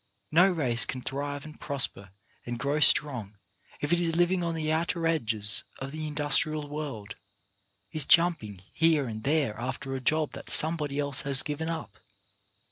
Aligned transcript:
No 0.31 0.51
race 0.51 0.83
can 0.87 1.03
thrive 1.03 1.45
and 1.45 1.59
prosper 1.61 2.09
and 2.47 2.57
grow 2.57 2.79
strong 2.79 3.35
if 3.81 3.93
it 3.93 3.99
is 3.99 4.15
living 4.15 4.41
on 4.43 4.55
the 4.55 4.71
outer 4.71 5.05
edges 5.05 5.63
of 5.77 5.91
the 5.91 6.07
industrial 6.07 6.67
world, 6.69 7.13
is 7.91 8.03
jumping 8.05 8.63
here 8.73 9.07
and 9.07 9.23
there 9.23 9.55
after 9.59 9.93
a 9.93 10.01
job 10.01 10.31
that 10.31 10.49
some 10.49 10.75
body 10.75 10.97
else 10.97 11.21
has 11.21 11.43
given 11.43 11.69
up. 11.69 11.99